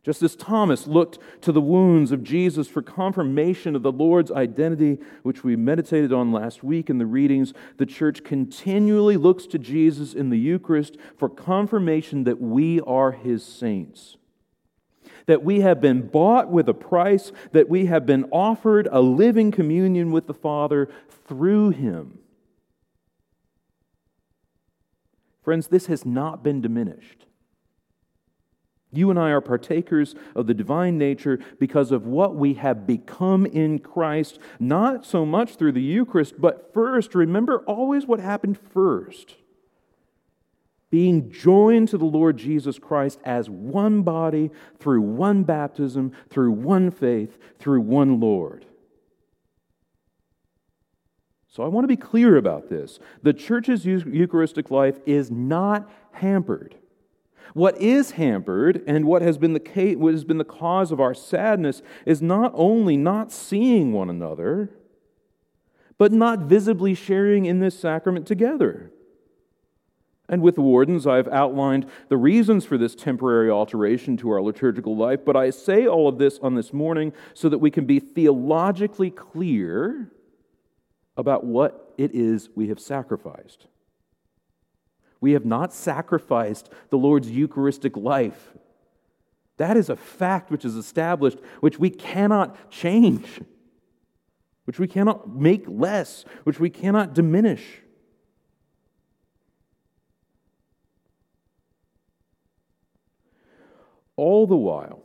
Just 0.04 0.22
as 0.22 0.36
Thomas 0.36 0.88
looked 0.88 1.20
to 1.40 1.54
the 1.54 1.62
wounds 1.62 2.12
of 2.12 2.22
Jesus 2.22 2.68
for 2.68 2.82
confirmation 2.82 3.78
of 3.78 3.82
the 3.82 3.94
Lord's 3.94 4.30
identity, 4.30 4.98
which 5.24 5.46
we 5.46 5.56
meditated 5.56 6.12
on 6.12 6.34
last 6.34 6.66
week 6.66 6.90
in 6.90 6.98
the 6.98 7.06
readings, 7.06 7.54
the 7.78 7.86
church 7.86 8.26
continually 8.26 9.16
looks 9.16 9.46
to 9.46 9.58
Jesus 9.58 10.14
in 10.14 10.32
the 10.32 10.38
Eucharist 10.38 10.98
for 11.16 11.30
confirmation 11.30 12.26
that 12.26 12.42
we 12.42 12.82
are 12.82 13.14
his 13.14 13.42
saints 13.42 14.18
that 15.30 15.44
we 15.44 15.60
have 15.60 15.80
been 15.80 16.08
bought 16.08 16.50
with 16.50 16.68
a 16.68 16.74
price, 16.74 17.32
that 17.52 17.70
we 17.70 17.86
have 17.86 18.04
been 18.04 18.24
offered 18.32 18.88
a 18.92 19.00
living 19.00 19.52
communion 19.52 20.10
with 20.12 20.26
the 20.26 20.34
Father 20.34 20.90
through 21.28 21.70
Him. 21.70 22.18
Friends, 25.44 25.68
this 25.68 25.86
has 25.86 26.04
not 26.04 26.44
been 26.44 26.62
diminished. 26.62 27.28
You 28.92 29.12
and 29.12 29.20
I 29.20 29.30
are 29.30 29.40
partakers 29.40 30.16
of 30.36 30.48
the 30.48 30.56
divine 30.56 30.98
nature 30.98 31.40
because 31.60 31.92
of 31.92 32.08
what 32.08 32.36
we 32.36 32.56
have 32.56 32.88
become 32.88 33.46
in 33.46 33.78
Christ, 33.78 34.40
not 34.60 35.06
so 35.06 35.28
much 35.28 35.58
through 35.58 35.74
the 35.74 35.82
Eucharist, 35.84 36.42
but 36.42 36.74
first, 36.74 37.14
remember 37.14 37.60
always 37.68 38.08
what 38.08 38.20
happened 38.20 38.58
first 38.58 39.36
being 40.90 41.30
joined 41.32 41.88
to 41.90 41.98
the 41.98 42.06
Lord 42.06 42.38
Jesus 42.38 42.80
Christ 42.80 43.20
as 43.24 43.50
one 43.50 44.02
body 44.02 44.50
through 44.80 45.02
one 45.02 45.44
baptism, 45.44 46.12
through 46.30 46.52
one 46.52 46.90
faith, 46.92 47.38
through 47.60 47.82
one 47.82 48.20
Lord. 48.20 48.66
So 51.48 51.64
I 51.64 51.68
want 51.68 51.84
to 51.84 51.88
be 51.88 51.98
clear 51.98 52.38
about 52.38 52.70
this. 52.70 53.00
The 53.24 53.34
church's 53.34 53.86
Eucharistic 53.86 54.72
life 54.72 54.98
is 55.06 55.30
not 55.30 55.92
hampered. 56.14 56.76
What 57.54 57.80
is 57.82 58.12
hampered 58.12 58.84
and 58.86 59.06
what 59.06 59.22
has 59.22 59.38
been 59.38 59.54
the 59.54 59.60
case, 59.60 59.98
what 59.98 60.14
has 60.14 60.24
been 60.24 60.38
the 60.38 60.44
cause 60.44 60.92
of 60.92 61.00
our 61.00 61.16
sadness 61.16 61.82
is 62.06 62.22
not 62.22 62.52
only 62.56 62.96
not 62.96 63.32
seeing 63.32 63.92
one 63.92 64.10
another, 64.10 64.70
but 65.98 66.12
not 66.12 66.42
visibly 66.42 66.94
sharing 66.94 67.46
in 67.46 67.60
this 67.60 67.78
sacrament 67.78 68.28
together. 68.28 68.92
And 70.30 70.44
with 70.44 70.56
the 70.56 70.62
wardens, 70.62 71.08
I've 71.08 71.28
outlined 71.28 71.88
the 72.08 72.16
reasons 72.16 72.64
for 72.64 72.78
this 72.78 72.94
temporary 72.94 73.50
alteration 73.50 74.16
to 74.18 74.30
our 74.30 74.42
liturgical 74.42 74.96
life, 74.96 75.26
but 75.26 75.36
I 75.36 75.50
say 75.50 75.88
all 75.88 76.08
of 76.08 76.20
this 76.20 76.38
on 76.40 76.54
this 76.54 76.72
morning 76.72 77.14
so 77.34 77.50
that 77.50 77.58
we 77.58 77.72
can 77.72 77.86
be 77.86 78.00
theologically 78.00 79.10
clear 79.10 80.12
about 81.18 81.44
what 81.44 81.94
it 81.98 82.12
is 82.14 82.50
we 82.56 82.68
have 82.70 82.80
sacrificed. 82.80 83.66
We 85.20 85.32
have 85.32 85.46
not 85.46 85.74
sacrificed 85.74 86.70
the 86.92 86.98
Lord's 86.98 87.30
Eucharistic 87.32 87.98
life. 87.98 88.54
That 89.58 89.76
is 89.76 89.90
a 89.90 89.96
fact 89.96 90.52
which 90.52 90.64
is 90.64 90.76
established, 90.76 91.40
which 91.60 91.80
we 91.80 91.90
cannot 91.90 92.72
change, 92.72 93.42
which 94.66 94.80
we 94.80 94.88
cannot 94.88 95.28
make 95.28 95.66
less, 95.68 96.24
which 96.44 96.60
we 96.60 96.70
cannot 96.70 97.16
diminish. 97.16 97.82
All 104.20 104.46
the 104.46 104.58
while, 104.58 105.02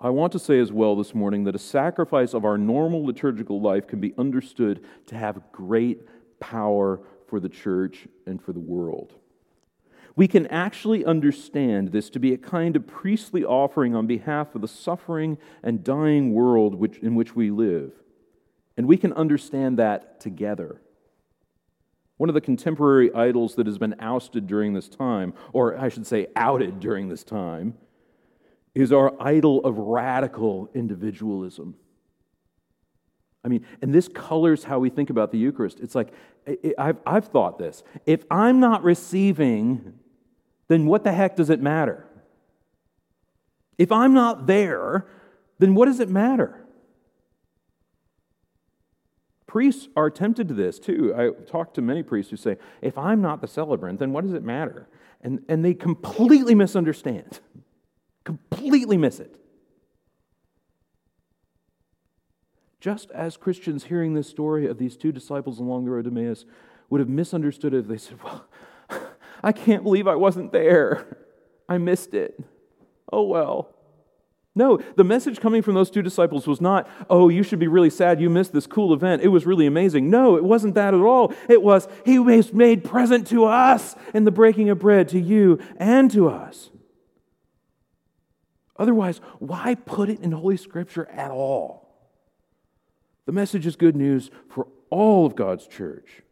I 0.00 0.10
want 0.10 0.30
to 0.34 0.38
say 0.38 0.60
as 0.60 0.70
well 0.70 0.94
this 0.94 1.16
morning 1.16 1.42
that 1.44 1.56
a 1.56 1.58
sacrifice 1.58 2.32
of 2.32 2.44
our 2.44 2.56
normal 2.56 3.04
liturgical 3.04 3.60
life 3.60 3.88
can 3.88 3.98
be 3.98 4.14
understood 4.16 4.84
to 5.06 5.16
have 5.16 5.50
great 5.50 6.06
power 6.38 7.00
for 7.26 7.40
the 7.40 7.48
church 7.48 8.06
and 8.24 8.40
for 8.40 8.52
the 8.52 8.60
world. 8.60 9.14
We 10.14 10.28
can 10.28 10.46
actually 10.46 11.04
understand 11.04 11.90
this 11.90 12.08
to 12.10 12.20
be 12.20 12.32
a 12.32 12.38
kind 12.38 12.76
of 12.76 12.86
priestly 12.86 13.44
offering 13.44 13.96
on 13.96 14.06
behalf 14.06 14.54
of 14.54 14.60
the 14.60 14.68
suffering 14.68 15.36
and 15.64 15.82
dying 15.82 16.32
world 16.32 16.76
which, 16.76 16.98
in 16.98 17.16
which 17.16 17.34
we 17.34 17.50
live. 17.50 17.90
And 18.76 18.86
we 18.86 18.96
can 18.96 19.12
understand 19.12 19.80
that 19.80 20.20
together. 20.20 20.80
One 22.16 22.30
of 22.30 22.34
the 22.34 22.40
contemporary 22.40 23.12
idols 23.14 23.54
that 23.56 23.66
has 23.66 23.78
been 23.78 23.94
ousted 24.00 24.46
during 24.46 24.72
this 24.72 24.88
time, 24.88 25.34
or 25.52 25.78
I 25.78 25.88
should 25.88 26.06
say, 26.06 26.28
outed 26.34 26.80
during 26.80 27.08
this 27.08 27.22
time, 27.22 27.74
is 28.74 28.92
our 28.92 29.12
idol 29.20 29.60
of 29.64 29.78
radical 29.78 30.70
individualism. 30.74 31.76
I 33.44 33.48
mean, 33.48 33.64
and 33.80 33.94
this 33.94 34.08
colors 34.08 34.64
how 34.64 34.78
we 34.78 34.90
think 34.90 35.08
about 35.08 35.30
the 35.30 35.38
Eucharist. 35.38 35.78
It's 35.80 35.94
like, 35.94 36.12
I've, 36.76 36.98
I've 37.06 37.26
thought 37.28 37.58
this. 37.58 37.84
If 38.04 38.24
I'm 38.30 38.60
not 38.60 38.82
receiving, 38.82 39.94
then 40.68 40.86
what 40.86 41.04
the 41.04 41.12
heck 41.12 41.36
does 41.36 41.48
it 41.48 41.60
matter? 41.60 42.06
If 43.78 43.92
I'm 43.92 44.14
not 44.14 44.46
there, 44.46 45.06
then 45.58 45.74
what 45.74 45.86
does 45.86 46.00
it 46.00 46.08
matter? 46.08 46.65
Priests 49.46 49.88
are 49.96 50.10
tempted 50.10 50.48
to 50.48 50.54
this 50.54 50.78
too. 50.78 51.14
I 51.16 51.30
talk 51.44 51.72
to 51.74 51.82
many 51.82 52.02
priests 52.02 52.30
who 52.30 52.36
say, 52.36 52.56
if 52.82 52.98
I'm 52.98 53.22
not 53.22 53.40
the 53.40 53.46
celebrant, 53.46 54.00
then 54.00 54.12
what 54.12 54.24
does 54.24 54.34
it 54.34 54.42
matter? 54.42 54.88
And, 55.22 55.42
and 55.48 55.64
they 55.64 55.74
completely 55.74 56.54
misunderstand, 56.54 57.40
completely 58.24 58.96
miss 58.96 59.20
it. 59.20 59.40
Just 62.80 63.10
as 63.12 63.36
Christians 63.36 63.84
hearing 63.84 64.14
this 64.14 64.28
story 64.28 64.66
of 64.66 64.78
these 64.78 64.96
two 64.96 65.10
disciples 65.12 65.58
along 65.58 65.84
the 65.84 65.90
road 65.90 66.04
to 66.04 66.10
Emmaus 66.10 66.44
would 66.90 67.00
have 67.00 67.08
misunderstood 67.08 67.74
it 67.74 67.78
if 67.78 67.88
they 67.88 67.96
said, 67.96 68.18
Well, 68.22 68.46
I 69.42 69.52
can't 69.52 69.82
believe 69.82 70.06
I 70.06 70.14
wasn't 70.14 70.52
there. 70.52 71.16
I 71.68 71.78
missed 71.78 72.14
it. 72.14 72.38
Oh 73.12 73.22
well. 73.22 73.75
No, 74.56 74.78
the 74.96 75.04
message 75.04 75.38
coming 75.38 75.60
from 75.60 75.74
those 75.74 75.90
two 75.90 76.00
disciples 76.00 76.46
was 76.46 76.62
not, 76.62 76.88
oh, 77.10 77.28
you 77.28 77.42
should 77.42 77.58
be 77.58 77.68
really 77.68 77.90
sad 77.90 78.22
you 78.22 78.30
missed 78.30 78.54
this 78.54 78.66
cool 78.66 78.94
event. 78.94 79.20
It 79.20 79.28
was 79.28 79.44
really 79.44 79.66
amazing. 79.66 80.08
No, 80.08 80.36
it 80.36 80.44
wasn't 80.44 80.74
that 80.76 80.94
at 80.94 81.00
all. 81.00 81.34
It 81.46 81.62
was, 81.62 81.86
he 82.06 82.18
was 82.18 82.54
made 82.54 82.82
present 82.82 83.26
to 83.28 83.44
us 83.44 83.94
in 84.14 84.24
the 84.24 84.30
breaking 84.30 84.70
of 84.70 84.78
bread, 84.78 85.10
to 85.10 85.20
you 85.20 85.60
and 85.76 86.10
to 86.12 86.30
us. 86.30 86.70
Otherwise, 88.78 89.20
why 89.40 89.74
put 89.74 90.08
it 90.08 90.20
in 90.20 90.32
Holy 90.32 90.56
Scripture 90.56 91.06
at 91.10 91.30
all? 91.30 91.86
The 93.26 93.32
message 93.32 93.66
is 93.66 93.76
good 93.76 93.94
news 93.94 94.30
for 94.48 94.68
all 94.88 95.26
of 95.26 95.36
God's 95.36 95.66
church. 95.66 96.22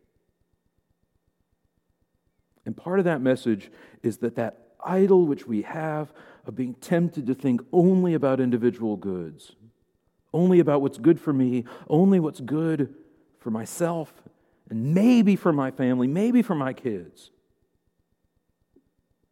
And 2.65 2.75
part 2.75 3.01
of 3.01 3.05
that 3.05 3.21
message 3.21 3.71
is 4.03 4.19
that 4.19 4.37
that 4.37 4.69
idol 4.83 5.27
which 5.27 5.47
we 5.47 5.63
have 5.63 6.11
of 6.47 6.55
being 6.55 6.75
tempted 6.75 7.27
to 7.27 7.35
think 7.35 7.61
only 7.73 8.15
about 8.15 8.41
individual 8.41 8.97
goods, 8.97 9.57
only 10.33 10.61
about 10.61 10.83
what's 10.83 10.99
good 10.99 11.21
for 11.21 11.33
me, 11.33 11.65
only 11.89 12.21
what's 12.21 12.41
good 12.41 12.95
for 13.39 13.51
myself, 13.51 14.13
and 14.69 14.95
maybe 14.95 15.37
for 15.37 15.53
my 15.53 15.71
family, 15.71 16.07
maybe 16.07 16.43
for 16.43 16.55
my 16.55 16.73
kids, 16.73 17.31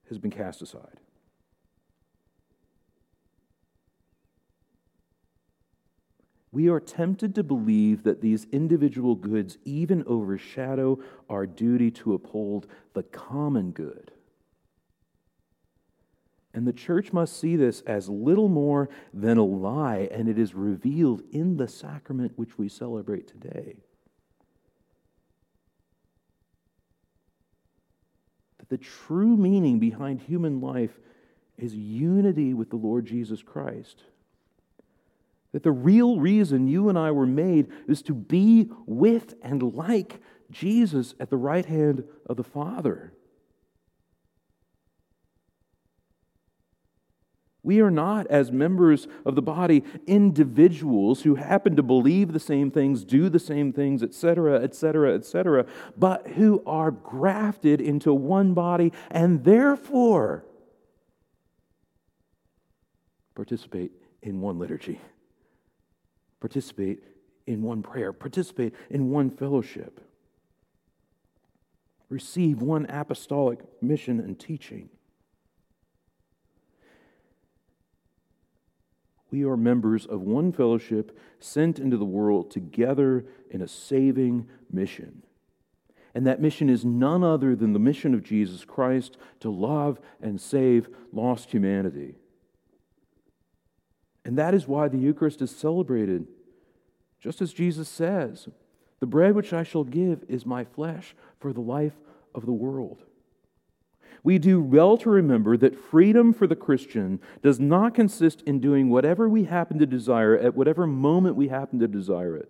has 0.08 0.18
been 0.18 0.30
cast 0.30 0.62
aside. 0.62 1.00
We 6.52 6.68
are 6.68 6.80
tempted 6.80 7.34
to 7.36 7.42
believe 7.42 8.02
that 8.02 8.20
these 8.20 8.46
individual 8.52 9.14
goods 9.14 9.56
even 9.64 10.04
overshadow 10.06 10.98
our 11.30 11.46
duty 11.46 11.90
to 11.92 12.12
uphold 12.12 12.66
the 12.92 13.02
common 13.04 13.70
good. 13.70 14.12
And 16.54 16.66
the 16.66 16.72
church 16.72 17.12
must 17.12 17.38
see 17.38 17.56
this 17.56 17.80
as 17.82 18.08
little 18.08 18.48
more 18.48 18.90
than 19.14 19.38
a 19.38 19.44
lie, 19.44 20.08
and 20.10 20.28
it 20.28 20.38
is 20.38 20.54
revealed 20.54 21.22
in 21.32 21.56
the 21.56 21.68
sacrament 21.68 22.32
which 22.36 22.58
we 22.58 22.68
celebrate 22.68 23.26
today. 23.26 23.76
That 28.58 28.68
the 28.68 28.78
true 28.78 29.36
meaning 29.36 29.78
behind 29.78 30.20
human 30.20 30.60
life 30.60 30.98
is 31.56 31.74
unity 31.74 32.52
with 32.52 32.68
the 32.68 32.76
Lord 32.76 33.06
Jesus 33.06 33.42
Christ. 33.42 34.02
That 35.52 35.62
the 35.62 35.72
real 35.72 36.18
reason 36.20 36.68
you 36.68 36.88
and 36.90 36.98
I 36.98 37.12
were 37.12 37.26
made 37.26 37.68
is 37.88 38.02
to 38.02 38.14
be 38.14 38.70
with 38.86 39.34
and 39.42 39.62
like 39.62 40.20
Jesus 40.50 41.14
at 41.18 41.30
the 41.30 41.36
right 41.36 41.64
hand 41.64 42.04
of 42.26 42.36
the 42.36 42.44
Father. 42.44 43.14
We 47.64 47.80
are 47.80 47.90
not, 47.90 48.26
as 48.26 48.50
members 48.50 49.06
of 49.24 49.36
the 49.36 49.42
body, 49.42 49.84
individuals 50.06 51.22
who 51.22 51.36
happen 51.36 51.76
to 51.76 51.82
believe 51.82 52.32
the 52.32 52.40
same 52.40 52.72
things, 52.72 53.04
do 53.04 53.28
the 53.28 53.38
same 53.38 53.72
things, 53.72 54.02
etc., 54.02 54.60
etc., 54.60 55.14
etc., 55.14 55.66
but 55.96 56.26
who 56.28 56.62
are 56.66 56.90
grafted 56.90 57.80
into 57.80 58.12
one 58.12 58.52
body 58.52 58.92
and 59.10 59.44
therefore 59.44 60.44
participate 63.36 63.92
in 64.22 64.40
one 64.40 64.58
liturgy, 64.58 65.00
participate 66.40 67.04
in 67.46 67.62
one 67.62 67.82
prayer, 67.82 68.12
participate 68.12 68.74
in 68.90 69.10
one 69.10 69.30
fellowship, 69.30 70.00
receive 72.08 72.60
one 72.60 72.86
apostolic 72.86 73.60
mission 73.80 74.18
and 74.18 74.38
teaching. 74.40 74.88
We 79.32 79.44
are 79.44 79.56
members 79.56 80.04
of 80.04 80.20
one 80.20 80.52
fellowship 80.52 81.18
sent 81.40 81.78
into 81.78 81.96
the 81.96 82.04
world 82.04 82.50
together 82.50 83.24
in 83.50 83.62
a 83.62 83.66
saving 83.66 84.46
mission. 84.70 85.22
And 86.14 86.26
that 86.26 86.42
mission 86.42 86.68
is 86.68 86.84
none 86.84 87.24
other 87.24 87.56
than 87.56 87.72
the 87.72 87.78
mission 87.78 88.12
of 88.12 88.22
Jesus 88.22 88.66
Christ 88.66 89.16
to 89.40 89.48
love 89.48 89.98
and 90.20 90.38
save 90.38 90.90
lost 91.12 91.50
humanity. 91.50 92.16
And 94.22 94.36
that 94.36 94.52
is 94.52 94.68
why 94.68 94.88
the 94.88 94.98
Eucharist 94.98 95.40
is 95.40 95.50
celebrated. 95.50 96.26
Just 97.18 97.40
as 97.40 97.54
Jesus 97.54 97.88
says, 97.88 98.48
The 99.00 99.06
bread 99.06 99.34
which 99.34 99.54
I 99.54 99.62
shall 99.62 99.84
give 99.84 100.24
is 100.28 100.44
my 100.44 100.64
flesh 100.64 101.16
for 101.40 101.54
the 101.54 101.60
life 101.60 101.98
of 102.34 102.44
the 102.44 102.52
world 102.52 103.02
we 104.24 104.38
do 104.38 104.62
well 104.62 104.96
to 104.98 105.10
remember 105.10 105.56
that 105.56 105.78
freedom 105.78 106.32
for 106.32 106.46
the 106.46 106.56
Christian 106.56 107.20
does 107.42 107.58
not 107.58 107.94
consist 107.94 108.42
in 108.42 108.60
doing 108.60 108.88
whatever 108.88 109.28
we 109.28 109.44
happen 109.44 109.78
to 109.80 109.86
desire 109.86 110.36
at 110.36 110.54
whatever 110.54 110.86
moment 110.86 111.34
we 111.34 111.48
happen 111.48 111.80
to 111.80 111.88
desire 111.88 112.36
it. 112.36 112.48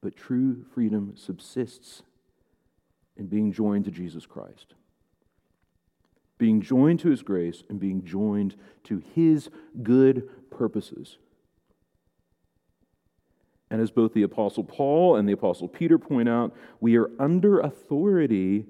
But 0.00 0.16
true 0.16 0.64
freedom 0.74 1.14
subsists 1.16 2.02
in 3.16 3.26
being 3.26 3.52
joined 3.52 3.84
to 3.86 3.90
Jesus 3.90 4.26
Christ, 4.26 4.74
being 6.38 6.60
joined 6.60 7.00
to 7.00 7.10
his 7.10 7.22
grace, 7.22 7.62
and 7.68 7.78
being 7.78 8.04
joined 8.04 8.56
to 8.84 9.02
his 9.14 9.48
good 9.82 10.28
purposes. 10.50 11.18
And 13.72 13.80
as 13.80 13.90
both 13.90 14.12
the 14.12 14.22
Apostle 14.22 14.64
Paul 14.64 15.16
and 15.16 15.26
the 15.26 15.32
Apostle 15.32 15.66
Peter 15.66 15.96
point 15.96 16.28
out, 16.28 16.54
we 16.80 16.98
are 16.98 17.10
under 17.18 17.58
authority 17.58 18.66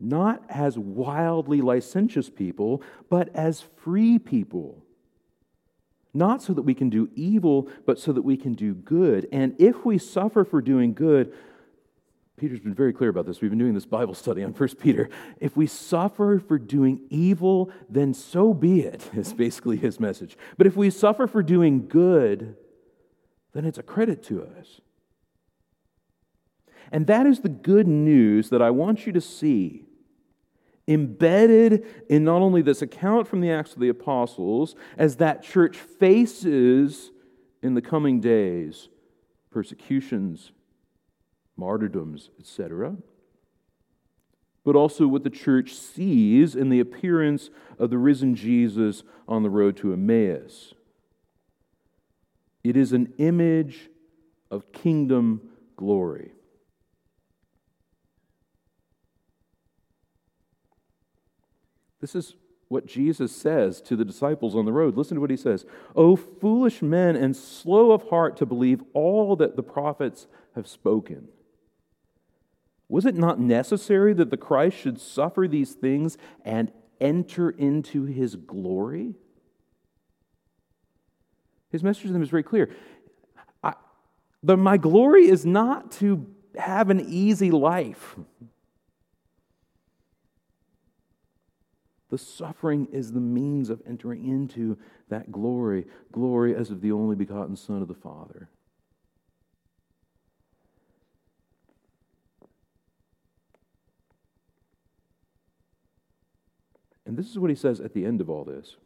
not 0.00 0.42
as 0.48 0.78
wildly 0.78 1.60
licentious 1.60 2.30
people, 2.30 2.82
but 3.10 3.28
as 3.34 3.60
free 3.60 4.18
people. 4.18 4.82
Not 6.14 6.42
so 6.42 6.54
that 6.54 6.62
we 6.62 6.72
can 6.72 6.88
do 6.88 7.10
evil, 7.14 7.68
but 7.84 7.98
so 7.98 8.12
that 8.14 8.22
we 8.22 8.38
can 8.38 8.54
do 8.54 8.72
good. 8.72 9.28
And 9.30 9.54
if 9.58 9.84
we 9.84 9.98
suffer 9.98 10.42
for 10.42 10.62
doing 10.62 10.94
good, 10.94 11.34
Peter's 12.38 12.60
been 12.60 12.74
very 12.74 12.94
clear 12.94 13.10
about 13.10 13.26
this. 13.26 13.42
We've 13.42 13.50
been 13.50 13.58
doing 13.58 13.74
this 13.74 13.84
Bible 13.84 14.14
study 14.14 14.42
on 14.42 14.52
1 14.52 14.68
Peter. 14.76 15.10
If 15.38 15.54
we 15.54 15.66
suffer 15.66 16.38
for 16.38 16.58
doing 16.58 17.00
evil, 17.10 17.70
then 17.90 18.14
so 18.14 18.54
be 18.54 18.80
it, 18.80 19.10
is 19.14 19.34
basically 19.34 19.76
his 19.76 20.00
message. 20.00 20.38
But 20.56 20.66
if 20.66 20.76
we 20.76 20.88
suffer 20.88 21.26
for 21.26 21.42
doing 21.42 21.88
good, 21.88 22.56
then 23.56 23.64
it's 23.64 23.78
a 23.78 23.82
credit 23.82 24.22
to 24.24 24.42
us. 24.42 24.80
And 26.92 27.06
that 27.06 27.26
is 27.26 27.40
the 27.40 27.48
good 27.48 27.88
news 27.88 28.50
that 28.50 28.62
I 28.62 28.70
want 28.70 29.06
you 29.06 29.12
to 29.12 29.20
see 29.20 29.86
embedded 30.88 31.84
in 32.08 32.24
not 32.24 32.42
only 32.42 32.62
this 32.62 32.82
account 32.82 33.26
from 33.26 33.40
the 33.40 33.50
Acts 33.50 33.72
of 33.72 33.80
the 33.80 33.88
Apostles, 33.88 34.76
as 34.96 35.16
that 35.16 35.42
church 35.42 35.76
faces 35.76 37.10
in 37.62 37.74
the 37.74 37.82
coming 37.82 38.20
days 38.20 38.88
persecutions, 39.50 40.52
martyrdoms, 41.56 42.30
etc., 42.38 42.94
but 44.64 44.76
also 44.76 45.06
what 45.06 45.24
the 45.24 45.30
church 45.30 45.72
sees 45.72 46.54
in 46.54 46.68
the 46.68 46.80
appearance 46.80 47.50
of 47.78 47.88
the 47.88 47.96
risen 47.96 48.34
Jesus 48.34 49.02
on 49.26 49.42
the 49.42 49.50
road 49.50 49.76
to 49.78 49.92
Emmaus. 49.92 50.74
It 52.68 52.76
is 52.76 52.92
an 52.92 53.12
image 53.18 53.90
of 54.50 54.72
kingdom 54.72 55.40
glory. 55.76 56.32
This 62.00 62.14
is 62.14 62.34
what 62.68 62.86
Jesus 62.86 63.34
says 63.34 63.80
to 63.82 63.96
the 63.96 64.04
disciples 64.04 64.56
on 64.56 64.64
the 64.64 64.72
road. 64.72 64.96
Listen 64.96 65.14
to 65.14 65.20
what 65.20 65.30
he 65.30 65.36
says 65.36 65.64
O 65.94 66.16
foolish 66.16 66.82
men 66.82 67.14
and 67.16 67.36
slow 67.36 67.92
of 67.92 68.08
heart 68.08 68.36
to 68.38 68.46
believe 68.46 68.82
all 68.92 69.36
that 69.36 69.56
the 69.56 69.62
prophets 69.62 70.26
have 70.54 70.66
spoken. 70.66 71.28
Was 72.88 73.06
it 73.06 73.14
not 73.14 73.40
necessary 73.40 74.12
that 74.14 74.30
the 74.30 74.36
Christ 74.36 74.76
should 74.76 75.00
suffer 75.00 75.48
these 75.48 75.72
things 75.72 76.16
and 76.44 76.72
enter 77.00 77.50
into 77.50 78.04
his 78.04 78.36
glory? 78.36 79.14
His 81.70 81.82
message 81.82 82.04
to 82.04 82.12
them 82.12 82.22
is 82.22 82.30
very 82.30 82.42
clear. 82.42 82.70
I, 83.62 83.74
the, 84.42 84.56
my 84.56 84.76
glory 84.76 85.28
is 85.28 85.44
not 85.44 85.90
to 85.92 86.26
have 86.56 86.90
an 86.90 87.00
easy 87.00 87.50
life. 87.50 88.16
The 92.08 92.18
suffering 92.18 92.88
is 92.92 93.12
the 93.12 93.20
means 93.20 93.68
of 93.68 93.82
entering 93.86 94.26
into 94.26 94.78
that 95.08 95.32
glory, 95.32 95.86
glory 96.12 96.54
as 96.54 96.70
of 96.70 96.80
the 96.80 96.92
only 96.92 97.16
begotten 97.16 97.56
Son 97.56 97.82
of 97.82 97.88
the 97.88 97.94
Father. 97.94 98.48
And 107.04 107.16
this 107.16 107.30
is 107.30 107.38
what 107.38 107.50
he 107.50 107.56
says 107.56 107.80
at 107.80 107.94
the 107.94 108.04
end 108.04 108.20
of 108.20 108.28
all 108.28 108.44
this. 108.44 108.76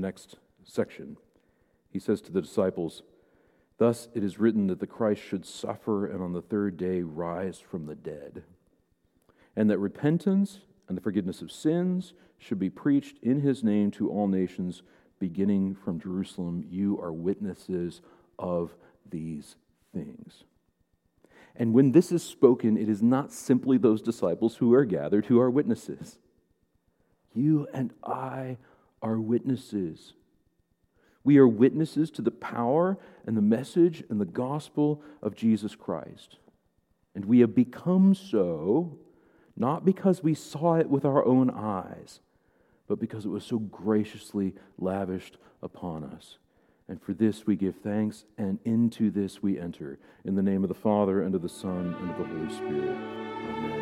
The 0.00 0.06
next 0.06 0.36
section. 0.64 1.16
He 1.90 1.98
says 1.98 2.20
to 2.22 2.32
the 2.32 2.40
disciples, 2.40 3.02
Thus 3.78 4.08
it 4.14 4.22
is 4.22 4.38
written 4.38 4.66
that 4.68 4.80
the 4.80 4.86
Christ 4.86 5.22
should 5.22 5.44
suffer 5.44 6.06
and 6.06 6.22
on 6.22 6.32
the 6.32 6.42
third 6.42 6.76
day 6.76 7.02
rise 7.02 7.58
from 7.58 7.86
the 7.86 7.94
dead, 7.94 8.42
and 9.56 9.68
that 9.70 9.78
repentance 9.78 10.60
and 10.88 10.96
the 10.96 11.02
forgiveness 11.02 11.42
of 11.42 11.52
sins 11.52 12.14
should 12.38 12.58
be 12.58 12.70
preached 12.70 13.18
in 13.22 13.40
his 13.40 13.62
name 13.62 13.90
to 13.92 14.10
all 14.10 14.26
nations, 14.26 14.82
beginning 15.18 15.74
from 15.74 16.00
Jerusalem. 16.00 16.64
You 16.68 17.00
are 17.00 17.12
witnesses 17.12 18.00
of 18.38 18.74
these 19.08 19.56
things. 19.94 20.44
And 21.56 21.74
when 21.74 21.92
this 21.92 22.12
is 22.12 22.22
spoken, 22.22 22.76
it 22.76 22.88
is 22.88 23.02
not 23.02 23.32
simply 23.32 23.76
those 23.76 24.00
disciples 24.00 24.56
who 24.56 24.72
are 24.72 24.84
gathered 24.84 25.26
who 25.26 25.40
are 25.40 25.50
witnesses. 25.50 26.18
You 27.34 27.68
and 27.72 27.92
I 28.02 28.56
are 29.02 29.18
witnesses. 29.18 30.14
We 31.22 31.38
are 31.38 31.48
witnesses 31.48 32.10
to 32.12 32.22
the 32.22 32.30
power 32.30 32.98
and 33.26 33.36
the 33.36 33.42
message 33.42 34.02
and 34.08 34.20
the 34.20 34.24
gospel 34.24 35.02
of 35.22 35.34
Jesus 35.34 35.74
Christ. 35.74 36.38
And 37.14 37.24
we 37.24 37.40
have 37.40 37.54
become 37.54 38.14
so 38.14 38.98
not 39.56 39.84
because 39.84 40.22
we 40.22 40.34
saw 40.34 40.76
it 40.76 40.88
with 40.88 41.04
our 41.04 41.24
own 41.26 41.50
eyes, 41.50 42.20
but 42.88 42.98
because 42.98 43.26
it 43.26 43.28
was 43.28 43.44
so 43.44 43.58
graciously 43.58 44.54
lavished 44.78 45.36
upon 45.62 46.02
us. 46.02 46.38
And 46.88 47.00
for 47.00 47.12
this 47.12 47.46
we 47.46 47.56
give 47.56 47.76
thanks, 47.76 48.24
and 48.38 48.58
into 48.64 49.10
this 49.10 49.42
we 49.42 49.60
enter. 49.60 49.98
In 50.24 50.34
the 50.34 50.42
name 50.42 50.64
of 50.64 50.68
the 50.68 50.74
Father, 50.74 51.22
and 51.22 51.34
of 51.34 51.42
the 51.42 51.48
Son, 51.48 51.94
and 52.00 52.10
of 52.10 52.18
the 52.18 52.24
Holy 52.24 52.54
Spirit. 52.54 53.79